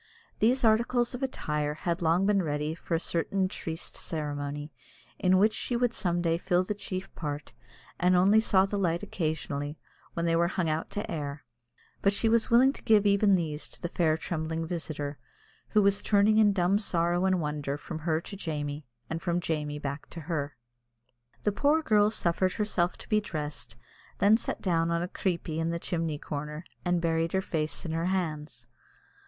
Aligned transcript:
These 0.39 0.63
articles 0.63 1.13
of 1.13 1.21
attire 1.21 1.75
had 1.75 2.01
long 2.01 2.25
been 2.25 2.41
ready 2.41 2.73
for 2.73 2.95
a 2.95 2.99
certain 2.99 3.47
triste 3.47 3.95
ceremony, 3.95 4.73
in 5.19 5.37
which 5.37 5.53
she 5.53 5.75
would 5.77 5.93
some 5.93 6.23
day 6.23 6.39
fill 6.39 6.63
the 6.63 6.73
chief 6.73 7.13
part, 7.13 7.53
and 7.99 8.15
only 8.15 8.39
saw 8.39 8.65
the 8.65 8.79
light 8.79 9.03
occasionally, 9.03 9.77
when 10.15 10.25
they 10.25 10.35
were 10.35 10.47
hung 10.47 10.67
out 10.67 10.89
to 10.89 11.11
air; 11.11 11.43
but 12.01 12.13
she 12.13 12.27
was 12.27 12.49
willing 12.49 12.73
to 12.73 12.81
give 12.81 13.05
even 13.05 13.35
these 13.35 13.67
to 13.67 13.79
the 13.79 13.89
fair 13.89 14.17
trembling 14.17 14.65
visitor, 14.65 15.19
who 15.69 15.83
was 15.83 16.01
turning 16.01 16.39
in 16.39 16.51
dumb 16.51 16.79
sorrow 16.79 17.25
and 17.25 17.39
wonder 17.39 17.77
from 17.77 17.99
her 17.99 18.19
to 18.21 18.35
Jamie, 18.35 18.87
and 19.07 19.21
from 19.21 19.39
Jamie 19.39 19.77
back 19.77 20.09
to 20.09 20.21
her. 20.21 20.57
The 21.43 21.51
poor 21.51 21.83
girl 21.83 22.09
suffered 22.09 22.53
herself 22.53 22.97
to 22.97 23.07
be 23.07 23.21
dressed, 23.21 23.73
and 23.73 23.81
then 24.31 24.37
sat 24.37 24.63
down 24.63 24.89
on 24.89 25.03
a 25.03 25.07
"creepie" 25.07 25.59
in 25.59 25.69
the 25.69 25.77
chimney 25.77 26.17
corner, 26.17 26.65
and 26.83 26.99
buried 26.99 27.33
her 27.33 27.41
face 27.43 27.85
in 27.85 27.91
her 27.91 28.05
hands. 28.05 28.67